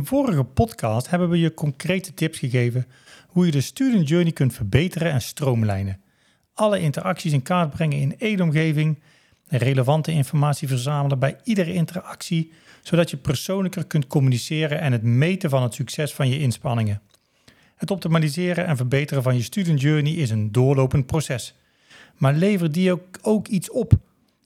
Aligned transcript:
een 0.00 0.06
vorige 0.06 0.44
podcast 0.44 1.10
hebben 1.10 1.28
we 1.28 1.38
je 1.38 1.54
concrete 1.54 2.14
tips 2.14 2.38
gegeven 2.38 2.86
hoe 3.28 3.46
je 3.46 3.52
de 3.52 3.60
student 3.60 4.08
journey 4.08 4.32
kunt 4.32 4.54
verbeteren 4.54 5.12
en 5.12 5.20
stroomlijnen. 5.20 6.00
Alle 6.54 6.80
interacties 6.80 7.32
in 7.32 7.42
kaart 7.42 7.70
brengen 7.70 7.98
in 7.98 8.18
één 8.18 8.40
omgeving, 8.40 8.98
relevante 9.48 10.12
informatie 10.12 10.68
verzamelen 10.68 11.18
bij 11.18 11.36
iedere 11.44 11.72
interactie, 11.72 12.52
zodat 12.82 13.10
je 13.10 13.16
persoonlijker 13.16 13.86
kunt 13.86 14.06
communiceren 14.06 14.80
en 14.80 14.92
het 14.92 15.02
meten 15.02 15.50
van 15.50 15.62
het 15.62 15.74
succes 15.74 16.14
van 16.14 16.28
je 16.28 16.38
inspanningen. 16.38 17.02
Het 17.76 17.90
optimaliseren 17.90 18.66
en 18.66 18.76
verbeteren 18.76 19.22
van 19.22 19.36
je 19.36 19.42
student 19.42 19.80
journey 19.80 20.12
is 20.12 20.30
een 20.30 20.52
doorlopend 20.52 21.06
proces. 21.06 21.54
Maar 22.16 22.34
levert 22.34 22.74
die 22.74 22.92
ook, 22.92 23.18
ook 23.22 23.48
iets 23.48 23.70
op? 23.70 23.92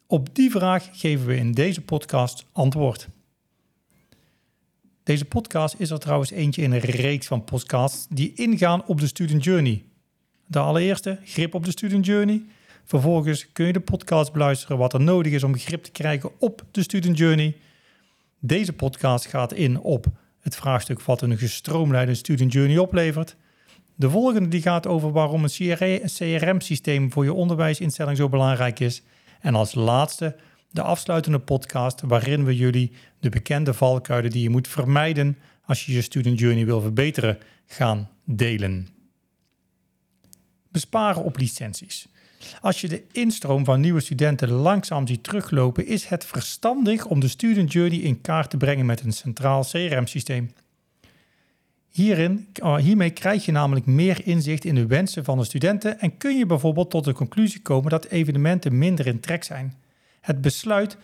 Op 0.06 0.34
die 0.34 0.50
vraag 0.50 0.88
geven 0.92 1.26
we 1.26 1.36
in 1.36 1.52
deze 1.52 1.80
podcast 1.80 2.46
antwoord. 2.52 3.08
Deze 5.04 5.24
podcast 5.24 5.74
is 5.78 5.90
er 5.90 5.98
trouwens 5.98 6.30
eentje 6.30 6.62
in 6.62 6.72
een 6.72 6.78
reeks 6.78 7.26
van 7.26 7.44
podcasts 7.44 8.06
die 8.10 8.32
ingaan 8.34 8.86
op 8.86 9.00
de 9.00 9.06
student 9.06 9.44
journey. 9.44 9.84
De 10.46 10.58
allereerste, 10.58 11.18
grip 11.24 11.54
op 11.54 11.64
de 11.64 11.70
student 11.70 12.06
journey. 12.06 12.42
Vervolgens 12.84 13.52
kun 13.52 13.66
je 13.66 13.72
de 13.72 13.80
podcast 13.80 14.32
beluisteren 14.32 14.78
wat 14.78 14.92
er 14.92 15.00
nodig 15.00 15.32
is 15.32 15.42
om 15.42 15.58
grip 15.58 15.82
te 15.82 15.90
krijgen 15.90 16.30
op 16.38 16.64
de 16.70 16.82
student 16.82 17.18
journey. 17.18 17.56
Deze 18.38 18.72
podcast 18.72 19.26
gaat 19.26 19.52
in 19.52 19.80
op 19.80 20.06
het 20.40 20.56
vraagstuk 20.56 21.02
wat 21.02 21.22
een 21.22 21.38
gestroomlijnde 21.38 22.14
student 22.14 22.52
journey 22.52 22.78
oplevert. 22.78 23.36
De 23.94 24.10
volgende 24.10 24.48
die 24.48 24.62
gaat 24.62 24.86
over 24.86 25.12
waarom 25.12 25.44
een 25.44 26.06
CRM-systeem 26.06 27.12
voor 27.12 27.24
je 27.24 27.32
onderwijsinstelling 27.32 28.16
zo 28.16 28.28
belangrijk 28.28 28.80
is. 28.80 29.02
En 29.40 29.54
als 29.54 29.74
laatste 29.74 30.36
de 30.74 30.82
afsluitende 30.82 31.38
podcast 31.38 32.00
waarin 32.00 32.44
we 32.44 32.56
jullie 32.56 32.92
de 33.20 33.28
bekende 33.28 33.74
valkuilen 33.74 34.30
die 34.30 34.42
je 34.42 34.50
moet 34.50 34.68
vermijden 34.68 35.38
als 35.66 35.86
je 35.86 35.92
je 35.92 36.02
student 36.02 36.38
journey 36.38 36.64
wil 36.64 36.80
verbeteren 36.80 37.38
gaan 37.66 38.10
delen. 38.24 38.88
Besparen 40.68 41.24
op 41.24 41.36
licenties. 41.36 42.08
Als 42.60 42.80
je 42.80 42.88
de 42.88 43.02
instroom 43.12 43.64
van 43.64 43.80
nieuwe 43.80 44.00
studenten 44.00 44.50
langzaam 44.50 45.06
ziet 45.06 45.22
teruglopen, 45.22 45.86
is 45.86 46.04
het 46.04 46.24
verstandig 46.24 47.06
om 47.06 47.20
de 47.20 47.28
student 47.28 47.72
journey 47.72 47.98
in 47.98 48.20
kaart 48.20 48.50
te 48.50 48.56
brengen 48.56 48.86
met 48.86 49.00
een 49.00 49.12
centraal 49.12 49.64
CRM-systeem. 49.64 50.52
Hierin, 51.88 52.48
oh, 52.62 52.76
hiermee 52.76 53.10
krijg 53.10 53.44
je 53.44 53.52
namelijk 53.52 53.86
meer 53.86 54.26
inzicht 54.26 54.64
in 54.64 54.74
de 54.74 54.86
wensen 54.86 55.24
van 55.24 55.38
de 55.38 55.44
studenten 55.44 56.00
en 56.00 56.16
kun 56.16 56.36
je 56.36 56.46
bijvoorbeeld 56.46 56.90
tot 56.90 57.04
de 57.04 57.12
conclusie 57.12 57.62
komen 57.62 57.90
dat 57.90 58.06
evenementen 58.06 58.78
minder 58.78 59.06
in 59.06 59.20
trek 59.20 59.44
zijn. 59.44 59.82
Het 60.24 60.40
besluit 60.40 60.96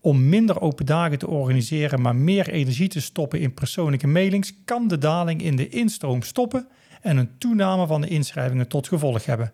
om 0.00 0.28
minder 0.28 0.60
open 0.60 0.86
dagen 0.86 1.18
te 1.18 1.28
organiseren, 1.28 2.00
maar 2.00 2.16
meer 2.16 2.48
energie 2.48 2.88
te 2.88 3.00
stoppen 3.00 3.40
in 3.40 3.54
persoonlijke 3.54 4.06
mailings, 4.06 4.52
kan 4.64 4.88
de 4.88 4.98
daling 4.98 5.42
in 5.42 5.56
de 5.56 5.68
instroom 5.68 6.22
stoppen 6.22 6.68
en 7.00 7.16
een 7.16 7.38
toename 7.38 7.86
van 7.86 8.00
de 8.00 8.08
inschrijvingen 8.08 8.68
tot 8.68 8.88
gevolg 8.88 9.24
hebben. 9.24 9.52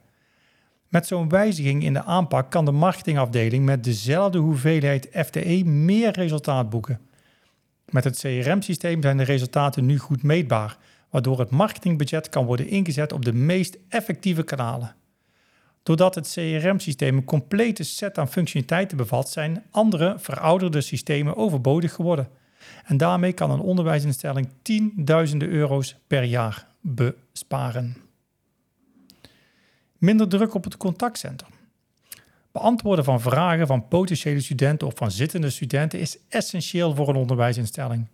Met 0.89 1.07
zo'n 1.07 1.29
wijziging 1.29 1.85
in 1.85 1.93
de 1.93 2.05
aanpak 2.05 2.51
kan 2.51 2.65
de 2.65 2.71
marketingafdeling 2.71 3.65
met 3.65 3.85
dezelfde 3.85 4.39
hoeveelheid 4.39 5.09
FTE 5.13 5.65
meer 5.65 6.13
resultaat 6.13 6.71
boeken. 6.71 7.01
Met 7.89 8.05
het 8.05 8.19
CRM-systeem 8.19 9.03
zijn 9.03 9.17
de 9.17 9.25
resultaten 9.25 9.87
nu 9.87 9.99
goed 9.99 10.23
meetbaar, 10.23 10.77
waardoor 11.11 11.39
het 11.39 11.51
marketingbudget 11.51 12.29
kan 12.29 12.45
worden 12.47 12.69
ingezet 12.69 13.13
op 13.13 13.25
de 13.25 13.33
meest 13.33 13.79
effectieve 13.89 14.43
kanalen. 14.43 14.95
Doordat 15.85 16.15
het 16.15 16.33
CRM-systeem 16.33 17.17
een 17.17 17.25
complete 17.25 17.83
set 17.83 18.19
aan 18.19 18.29
functionaliteiten 18.29 18.97
bevat, 18.97 19.31
zijn 19.31 19.65
andere 19.71 20.15
verouderde 20.19 20.81
systemen 20.81 21.37
overbodig 21.37 21.93
geworden. 21.93 22.29
En 22.85 22.97
daarmee 22.97 23.33
kan 23.33 23.51
een 23.51 23.61
onderwijsinstelling 23.61 24.49
tienduizenden 24.63 25.49
euro's 25.49 25.97
per 26.07 26.23
jaar 26.23 26.67
besparen. 26.81 27.97
Minder 29.99 30.29
druk 30.29 30.55
op 30.55 30.65
het 30.65 30.77
contactcentrum. 30.77 31.53
Beantwoorden 32.53 33.05
van 33.05 33.21
vragen 33.21 33.67
van 33.67 33.89
potentiële 33.89 34.41
studenten 34.41 34.87
of 34.87 34.93
van 34.97 35.11
zittende 35.11 35.51
studenten 35.51 36.01
is 36.01 36.19
essentieel 36.29 36.95
voor 36.95 37.09
een 37.09 37.17
onderwijsinstelling. 37.17 38.09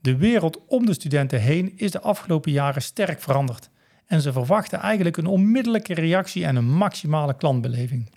De 0.00 0.16
wereld 0.16 0.66
om 0.66 0.86
de 0.86 0.94
studenten 0.94 1.40
heen 1.40 1.72
is 1.76 1.90
de 1.90 2.00
afgelopen 2.00 2.52
jaren 2.52 2.82
sterk 2.82 3.20
veranderd 3.20 3.70
en 4.06 4.20
ze 4.20 4.32
verwachten 4.32 4.78
eigenlijk 4.78 5.16
een 5.16 5.26
onmiddellijke 5.26 5.94
reactie 5.94 6.44
en 6.44 6.56
een 6.56 6.70
maximale 6.70 7.36
klantbeleving. 7.36 8.10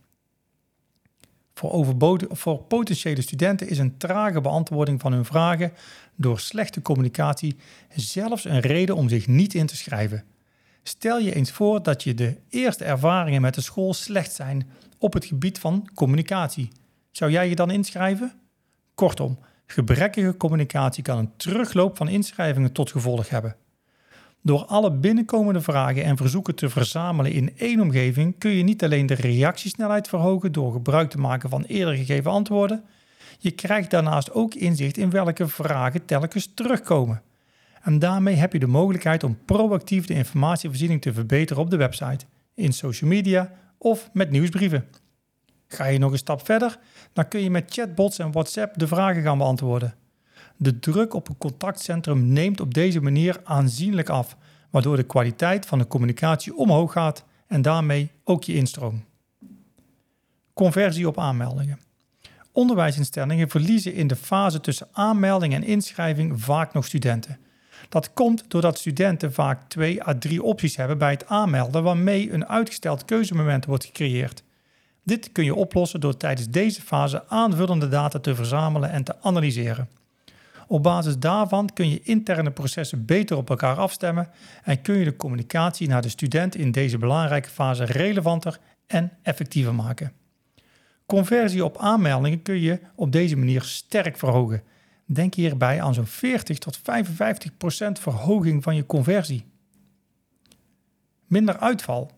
Voor, 1.53 2.19
voor 2.29 2.57
potentiële 2.57 3.21
studenten 3.21 3.69
is 3.69 3.77
een 3.77 3.97
trage 3.97 4.41
beantwoording 4.41 5.01
van 5.01 5.13
hun 5.13 5.25
vragen 5.25 5.73
door 6.15 6.39
slechte 6.39 6.81
communicatie 6.81 7.57
zelfs 7.95 8.45
een 8.45 8.59
reden 8.59 8.95
om 8.95 9.09
zich 9.09 9.27
niet 9.27 9.53
in 9.53 9.65
te 9.65 9.75
schrijven. 9.75 10.23
Stel 10.83 11.19
je 11.19 11.35
eens 11.35 11.51
voor 11.51 11.83
dat 11.83 12.03
je 12.03 12.13
de 12.13 12.37
eerste 12.49 12.83
ervaringen 12.83 13.41
met 13.41 13.53
de 13.53 13.61
school 13.61 13.93
slecht 13.93 14.33
zijn 14.33 14.69
op 14.97 15.13
het 15.13 15.25
gebied 15.25 15.59
van 15.59 15.89
communicatie. 15.93 16.69
Zou 17.11 17.31
jij 17.31 17.49
je 17.49 17.55
dan 17.55 17.71
inschrijven? 17.71 18.33
Kortom, 18.95 19.39
gebrekkige 19.65 20.37
communicatie 20.37 21.03
kan 21.03 21.17
een 21.17 21.35
terugloop 21.35 21.97
van 21.97 22.07
inschrijvingen 22.07 22.71
tot 22.71 22.91
gevolg 22.91 23.29
hebben. 23.29 23.55
Door 24.41 24.65
alle 24.65 24.91
binnenkomende 24.91 25.61
vragen 25.61 26.03
en 26.03 26.17
verzoeken 26.17 26.55
te 26.55 26.69
verzamelen 26.69 27.31
in 27.31 27.57
één 27.57 27.79
omgeving 27.79 28.35
kun 28.37 28.51
je 28.51 28.63
niet 28.63 28.83
alleen 28.83 29.05
de 29.05 29.13
reactiesnelheid 29.13 30.07
verhogen 30.07 30.51
door 30.51 30.71
gebruik 30.71 31.09
te 31.09 31.17
maken 31.17 31.49
van 31.49 31.63
eerder 31.63 31.95
gegeven 31.95 32.31
antwoorden, 32.31 32.83
je 33.39 33.51
krijgt 33.51 33.91
daarnaast 33.91 34.33
ook 34.33 34.53
inzicht 34.53 34.97
in 34.97 35.09
welke 35.09 35.47
vragen 35.47 36.05
telkens 36.05 36.51
terugkomen. 36.53 37.21
En 37.81 37.99
daarmee 37.99 38.35
heb 38.35 38.53
je 38.53 38.59
de 38.59 38.67
mogelijkheid 38.67 39.23
om 39.23 39.37
proactief 39.45 40.05
de 40.05 40.13
informatievoorziening 40.13 41.01
te 41.01 41.13
verbeteren 41.13 41.63
op 41.63 41.69
de 41.69 41.77
website, 41.77 42.25
in 42.53 42.73
social 42.73 43.09
media 43.09 43.51
of 43.77 44.09
met 44.13 44.31
nieuwsbrieven. 44.31 44.87
Ga 45.67 45.85
je 45.85 45.99
nog 45.99 46.11
een 46.11 46.17
stap 46.17 46.45
verder, 46.45 46.79
dan 47.13 47.27
kun 47.27 47.41
je 47.41 47.49
met 47.49 47.73
chatbots 47.73 48.19
en 48.19 48.31
WhatsApp 48.31 48.77
de 48.77 48.87
vragen 48.87 49.21
gaan 49.21 49.37
beantwoorden. 49.37 49.93
De 50.57 50.79
druk 50.79 51.13
op 51.13 51.29
een 51.29 51.37
contactcentrum 51.37 52.27
neemt 52.27 52.61
op 52.61 52.73
deze 52.73 53.01
manier 53.01 53.41
aanzienlijk 53.43 54.09
af, 54.09 54.37
waardoor 54.69 54.95
de 54.95 55.03
kwaliteit 55.03 55.65
van 55.65 55.79
de 55.79 55.87
communicatie 55.87 56.55
omhoog 56.55 56.91
gaat 56.91 57.23
en 57.47 57.61
daarmee 57.61 58.11
ook 58.23 58.43
je 58.43 58.53
instroom. 58.53 59.03
Conversie 60.53 61.07
op 61.07 61.19
aanmeldingen. 61.19 61.79
Onderwijsinstellingen 62.51 63.49
verliezen 63.49 63.93
in 63.93 64.07
de 64.07 64.15
fase 64.15 64.59
tussen 64.59 64.87
aanmelding 64.91 65.53
en 65.53 65.63
inschrijving 65.63 66.41
vaak 66.41 66.73
nog 66.73 66.85
studenten. 66.85 67.39
Dat 67.89 68.13
komt 68.13 68.43
doordat 68.47 68.77
studenten 68.77 69.33
vaak 69.33 69.69
twee 69.69 70.07
à 70.07 70.17
drie 70.17 70.43
opties 70.43 70.75
hebben 70.75 70.97
bij 70.97 71.11
het 71.11 71.27
aanmelden, 71.27 71.83
waarmee 71.83 72.31
een 72.33 72.47
uitgesteld 72.47 73.05
keuzemoment 73.05 73.65
wordt 73.65 73.85
gecreëerd. 73.85 74.43
Dit 75.03 75.31
kun 75.31 75.43
je 75.43 75.55
oplossen 75.55 75.99
door 75.99 76.17
tijdens 76.17 76.49
deze 76.49 76.81
fase 76.81 77.27
aanvullende 77.27 77.87
data 77.87 78.19
te 78.19 78.35
verzamelen 78.35 78.91
en 78.91 79.03
te 79.03 79.21
analyseren. 79.21 79.89
Op 80.71 80.83
basis 80.83 81.17
daarvan 81.17 81.69
kun 81.73 81.89
je 81.89 82.01
interne 82.03 82.51
processen 82.51 83.05
beter 83.05 83.37
op 83.37 83.49
elkaar 83.49 83.75
afstemmen 83.75 84.29
en 84.63 84.81
kun 84.81 84.95
je 84.95 85.03
de 85.03 85.15
communicatie 85.15 85.87
naar 85.87 86.01
de 86.01 86.09
student 86.09 86.55
in 86.55 86.71
deze 86.71 86.97
belangrijke 86.97 87.49
fase 87.49 87.83
relevanter 87.83 88.59
en 88.87 89.11
effectiever 89.21 89.75
maken. 89.75 90.11
Conversie 91.05 91.65
op 91.65 91.77
aanmeldingen 91.77 92.41
kun 92.41 92.59
je 92.59 92.79
op 92.95 93.11
deze 93.11 93.35
manier 93.35 93.61
sterk 93.61 94.17
verhogen. 94.17 94.63
Denk 95.05 95.33
hierbij 95.33 95.81
aan 95.81 95.93
zo'n 95.93 96.05
40 96.05 96.57
tot 96.57 96.77
55 96.77 97.57
procent 97.57 97.99
verhoging 97.99 98.63
van 98.63 98.75
je 98.75 98.85
conversie. 98.85 99.45
Minder 101.25 101.57
uitval. 101.57 102.11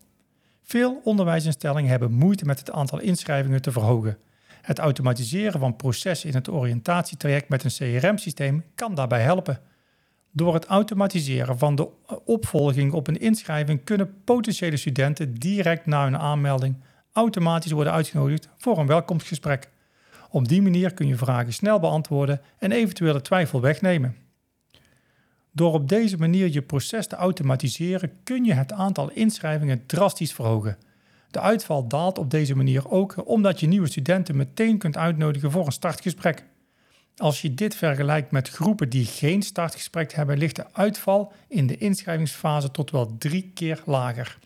Veel 0.62 1.00
onderwijsinstellingen 1.04 1.90
hebben 1.90 2.12
moeite 2.12 2.44
met 2.44 2.58
het 2.58 2.70
aantal 2.70 3.00
inschrijvingen 3.00 3.62
te 3.62 3.72
verhogen. 3.72 4.18
Het 4.62 4.78
automatiseren 4.78 5.60
van 5.60 5.76
processen 5.76 6.28
in 6.28 6.34
het 6.34 6.50
oriëntatietraject 6.50 7.48
met 7.48 7.64
een 7.64 8.00
CRM-systeem 8.00 8.64
kan 8.74 8.94
daarbij 8.94 9.22
helpen. 9.22 9.60
Door 10.30 10.54
het 10.54 10.64
automatiseren 10.64 11.58
van 11.58 11.74
de 11.74 11.88
opvolging 12.24 12.92
op 12.92 13.08
een 13.08 13.20
inschrijving 13.20 13.84
kunnen 13.84 14.14
potentiële 14.24 14.76
studenten 14.76 15.34
direct 15.34 15.86
na 15.86 16.04
hun 16.04 16.18
aanmelding 16.18 16.76
automatisch 17.12 17.72
worden 17.72 17.92
uitgenodigd 17.92 18.48
voor 18.56 18.78
een 18.78 18.86
welkomstgesprek. 18.86 19.70
Op 20.30 20.48
die 20.48 20.62
manier 20.62 20.94
kun 20.94 21.06
je 21.06 21.16
vragen 21.16 21.52
snel 21.52 21.80
beantwoorden 21.80 22.40
en 22.58 22.72
eventuele 22.72 23.20
twijfel 23.20 23.60
wegnemen. 23.60 24.16
Door 25.52 25.72
op 25.72 25.88
deze 25.88 26.16
manier 26.16 26.52
je 26.52 26.62
proces 26.62 27.06
te 27.06 27.16
automatiseren 27.16 28.12
kun 28.24 28.44
je 28.44 28.52
het 28.52 28.72
aantal 28.72 29.10
inschrijvingen 29.10 29.86
drastisch 29.86 30.32
verhogen. 30.32 30.78
De 31.32 31.40
uitval 31.40 31.88
daalt 31.88 32.18
op 32.18 32.30
deze 32.30 32.56
manier 32.56 32.90
ook 32.90 33.28
omdat 33.28 33.60
je 33.60 33.66
nieuwe 33.66 33.88
studenten 33.88 34.36
meteen 34.36 34.78
kunt 34.78 34.96
uitnodigen 34.96 35.50
voor 35.50 35.66
een 35.66 35.72
startgesprek. 35.72 36.44
Als 37.16 37.42
je 37.42 37.54
dit 37.54 37.74
vergelijkt 37.74 38.30
met 38.30 38.48
groepen 38.48 38.88
die 38.88 39.04
geen 39.04 39.42
startgesprek 39.42 40.12
hebben, 40.12 40.38
ligt 40.38 40.56
de 40.56 40.74
uitval 40.74 41.32
in 41.48 41.66
de 41.66 41.76
inschrijvingsfase 41.76 42.70
tot 42.70 42.90
wel 42.90 43.16
drie 43.18 43.50
keer 43.54 43.82
lager. 43.86 44.38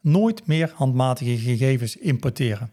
Nooit 0.00 0.46
meer 0.46 0.72
handmatige 0.74 1.38
gegevens 1.38 1.96
importeren. 1.96 2.72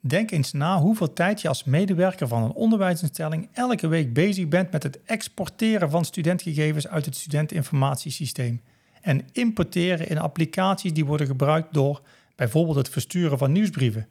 Denk 0.00 0.30
eens 0.30 0.52
na 0.52 0.78
hoeveel 0.78 1.12
tijd 1.12 1.40
je 1.40 1.48
als 1.48 1.64
medewerker 1.64 2.28
van 2.28 2.42
een 2.42 2.52
onderwijsinstelling 2.52 3.48
elke 3.52 3.88
week 3.88 4.12
bezig 4.12 4.48
bent 4.48 4.72
met 4.72 4.82
het 4.82 5.02
exporteren 5.02 5.90
van 5.90 6.04
studentgegevens 6.04 6.88
uit 6.88 7.04
het 7.04 7.16
studenteninformatiesysteem 7.16 8.60
en 9.00 9.28
importeren 9.32 10.08
in 10.08 10.18
applicaties 10.18 10.92
die 10.92 11.04
worden 11.04 11.26
gebruikt 11.26 11.72
door 11.72 12.02
bijvoorbeeld 12.36 12.76
het 12.76 12.88
versturen 12.88 13.38
van 13.38 13.52
nieuwsbrieven. 13.52 14.08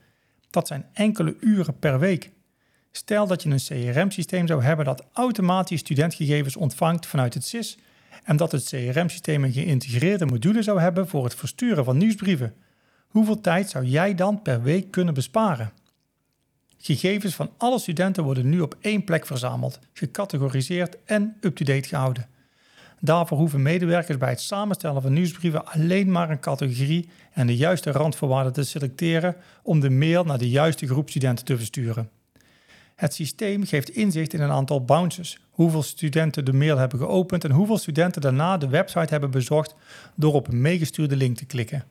Dat 0.50 0.68
zijn 0.68 0.86
enkele 0.94 1.36
uren 1.39 1.80
per 1.80 2.00
week. 2.00 2.31
Stel 2.91 3.27
dat 3.27 3.44
je 3.44 3.50
een 3.50 3.94
CRM-systeem 3.94 4.47
zou 4.47 4.63
hebben 4.63 4.86
dat 4.86 5.06
automatisch 5.13 5.80
studentgegevens 5.80 6.56
ontvangt 6.56 7.06
vanuit 7.06 7.33
het 7.33 7.45
SIS 7.45 7.77
en 8.24 8.38
dat 8.38 8.51
het 8.51 8.63
CRM-systeem 8.63 9.44
een 9.44 9.51
geïntegreerde 9.51 10.25
module 10.25 10.62
zou 10.62 10.80
hebben 10.80 11.07
voor 11.07 11.24
het 11.24 11.35
versturen 11.35 11.85
van 11.85 11.97
nieuwsbrieven. 11.97 12.53
Hoeveel 13.07 13.42
tijd 13.42 13.69
zou 13.69 13.85
jij 13.85 14.15
dan 14.15 14.42
per 14.42 14.62
week 14.62 14.92
kunnen 14.92 15.13
besparen? 15.13 15.71
Gegevens 16.77 17.35
van 17.35 17.51
alle 17.57 17.80
studenten 17.80 18.24
worden 18.24 18.50
nu 18.50 18.62
op 18.62 18.75
één 18.81 19.03
plek 19.03 19.25
verzameld, 19.25 19.80
gecategoriseerd 19.94 20.97
en 21.06 21.38
up-to-date 21.42 21.88
gehouden. 21.88 22.27
Daarvoor 23.01 23.37
hoeven 23.37 23.61
medewerkers 23.61 24.17
bij 24.17 24.29
het 24.29 24.41
samenstellen 24.41 25.01
van 25.01 25.13
nieuwsbrieven 25.13 25.65
alleen 25.65 26.11
maar 26.11 26.29
een 26.29 26.39
categorie 26.39 27.09
en 27.31 27.47
de 27.47 27.55
juiste 27.55 27.91
randvoorwaarden 27.91 28.53
te 28.53 28.63
selecteren 28.63 29.35
om 29.63 29.79
de 29.79 29.89
mail 29.89 30.23
naar 30.23 30.37
de 30.37 30.49
juiste 30.49 30.87
groep 30.87 31.09
studenten 31.09 31.45
te 31.45 31.57
versturen. 31.57 32.09
Het 32.95 33.13
systeem 33.13 33.65
geeft 33.65 33.89
inzicht 33.89 34.33
in 34.33 34.41
een 34.41 34.51
aantal 34.51 34.85
bounces, 34.85 35.39
hoeveel 35.49 35.83
studenten 35.83 36.45
de 36.45 36.53
mail 36.53 36.77
hebben 36.77 36.99
geopend 36.99 37.43
en 37.43 37.51
hoeveel 37.51 37.77
studenten 37.77 38.21
daarna 38.21 38.57
de 38.57 38.67
website 38.67 39.07
hebben 39.09 39.31
bezocht 39.31 39.75
door 40.15 40.33
op 40.33 40.47
een 40.47 40.61
meegestuurde 40.61 41.15
link 41.15 41.37
te 41.37 41.45
klikken. 41.45 41.83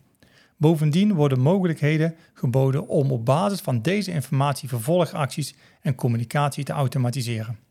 Bovendien 0.56 1.14
worden 1.14 1.40
mogelijkheden 1.40 2.14
geboden 2.34 2.88
om 2.88 3.10
op 3.10 3.24
basis 3.24 3.60
van 3.60 3.82
deze 3.82 4.12
informatie 4.12 4.68
vervolgacties 4.68 5.54
en 5.80 5.94
communicatie 5.94 6.64
te 6.64 6.72
automatiseren. 6.72 7.67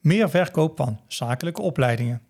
Meer 0.00 0.30
verkoop 0.30 0.76
van 0.76 1.00
zakelijke 1.06 1.62
opleidingen. 1.62 2.22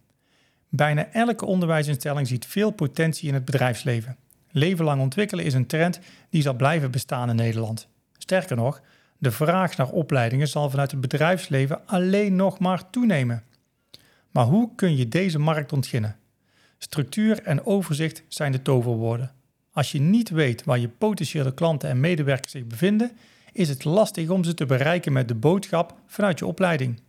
Bijna 0.68 1.12
elke 1.12 1.46
onderwijsinstelling 1.46 2.26
ziet 2.26 2.46
veel 2.46 2.70
potentie 2.70 3.28
in 3.28 3.34
het 3.34 3.44
bedrijfsleven. 3.44 4.16
Leven 4.50 4.84
lang 4.84 5.00
ontwikkelen 5.00 5.44
is 5.44 5.54
een 5.54 5.66
trend 5.66 6.00
die 6.30 6.42
zal 6.42 6.54
blijven 6.54 6.90
bestaan 6.90 7.28
in 7.28 7.36
Nederland. 7.36 7.88
Sterker 8.18 8.56
nog, 8.56 8.80
de 9.18 9.30
vraag 9.30 9.76
naar 9.76 9.90
opleidingen 9.90 10.48
zal 10.48 10.70
vanuit 10.70 10.90
het 10.90 11.00
bedrijfsleven 11.00 11.86
alleen 11.86 12.36
nog 12.36 12.58
maar 12.58 12.90
toenemen. 12.90 13.42
Maar 14.30 14.44
hoe 14.44 14.74
kun 14.74 14.96
je 14.96 15.08
deze 15.08 15.38
markt 15.38 15.72
ontginnen? 15.72 16.16
Structuur 16.78 17.42
en 17.42 17.66
overzicht 17.66 18.22
zijn 18.28 18.52
de 18.52 18.62
toverwoorden. 18.62 19.32
Als 19.72 19.92
je 19.92 20.00
niet 20.00 20.30
weet 20.30 20.64
waar 20.64 20.78
je 20.78 20.88
potentiële 20.88 21.54
klanten 21.54 21.88
en 21.88 22.00
medewerkers 22.00 22.52
zich 22.52 22.66
bevinden, 22.66 23.16
is 23.52 23.68
het 23.68 23.84
lastig 23.84 24.28
om 24.28 24.44
ze 24.44 24.54
te 24.54 24.66
bereiken 24.66 25.12
met 25.12 25.28
de 25.28 25.34
boodschap 25.34 25.94
vanuit 26.06 26.38
je 26.38 26.46
opleiding. 26.46 27.00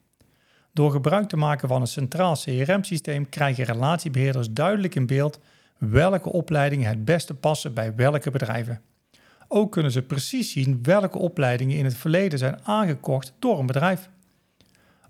Door 0.79 0.91
gebruik 0.91 1.27
te 1.27 1.37
maken 1.37 1.67
van 1.67 1.81
een 1.81 1.87
centraal 1.87 2.35
CRM-systeem 2.35 3.29
krijgen 3.29 3.63
relatiebeheerders 3.63 4.51
duidelijk 4.51 4.95
in 4.95 5.05
beeld 5.05 5.39
welke 5.77 6.31
opleidingen 6.31 6.87
het 6.87 7.05
beste 7.05 7.33
passen 7.33 7.73
bij 7.73 7.95
welke 7.95 8.31
bedrijven. 8.31 8.81
Ook 9.47 9.71
kunnen 9.71 9.91
ze 9.91 10.01
precies 10.01 10.51
zien 10.51 10.79
welke 10.83 11.17
opleidingen 11.17 11.77
in 11.77 11.85
het 11.85 11.93
verleden 11.95 12.39
zijn 12.39 12.59
aangekocht 12.63 13.33
door 13.39 13.59
een 13.59 13.65
bedrijf. 13.65 14.09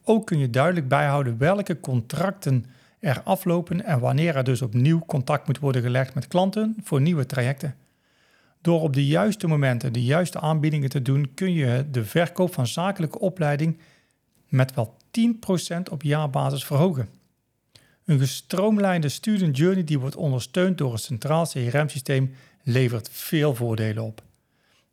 Ook 0.03 0.25
kun 0.25 0.39
je 0.39 0.49
duidelijk 0.49 0.87
bijhouden 0.87 1.37
welke 1.37 1.79
contracten 1.79 2.65
er 2.99 3.21
aflopen 3.23 3.85
en 3.85 3.99
wanneer 3.99 4.35
er 4.35 4.43
dus 4.43 4.61
opnieuw 4.61 4.99
contact 5.05 5.47
moet 5.47 5.59
worden 5.59 5.81
gelegd 5.81 6.13
met 6.13 6.27
klanten 6.27 6.75
voor 6.83 7.01
nieuwe 7.01 7.25
trajecten. 7.25 7.75
Door 8.61 8.81
op 8.81 8.93
de 8.93 9.05
juiste 9.05 9.47
momenten 9.47 9.93
de 9.93 10.03
juiste 10.03 10.39
aanbiedingen 10.39 10.89
te 10.89 11.01
doen, 11.01 11.31
kun 11.33 11.53
je 11.53 11.85
de 11.91 12.05
verkoop 12.05 12.53
van 12.53 12.67
zakelijke 12.67 13.19
opleiding 13.19 13.79
met 14.49 14.73
wel 14.73 14.97
10% 15.11 15.91
op 15.91 16.03
jaarbasis 16.03 16.65
verhogen. 16.65 17.09
Een 18.05 18.19
gestroomlijnde 18.19 19.09
student 19.09 19.57
journey 19.57 19.83
die 19.83 19.99
wordt 19.99 20.15
ondersteund 20.15 20.77
door 20.77 20.91
een 20.91 20.99
centraal 20.99 21.47
CRM-systeem 21.47 22.35
levert 22.63 23.09
veel 23.11 23.55
voordelen 23.55 24.03
op. 24.03 24.21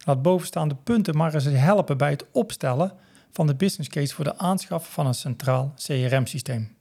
Laat 0.04 0.22
bovenstaande 0.22 0.74
punten 0.74 1.16
maar 1.16 1.34
eens 1.34 1.44
helpen 1.44 1.96
bij 1.96 2.10
het 2.10 2.26
opstellen 2.32 2.92
van 3.30 3.46
de 3.46 3.54
business 3.54 3.88
case 3.88 4.14
voor 4.14 4.24
de 4.24 4.38
aanschaf 4.38 4.92
van 4.92 5.06
een 5.06 5.14
centraal 5.14 5.74
CRM-systeem. 5.76 6.74